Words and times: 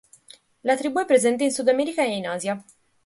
La 0.63 0.75
tribù 0.75 0.99
è 0.99 1.05
presente 1.05 1.43
in 1.43 1.51
Sud 1.51 1.67
America 1.67 2.01
e 2.01 2.15
in 2.15 2.27
Asia. 2.27 2.63